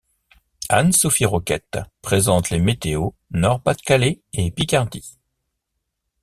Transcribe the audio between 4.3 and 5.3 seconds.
et Picardie.